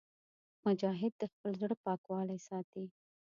[0.65, 2.85] مجاهد د خپل زړه پاکوالی ساتي.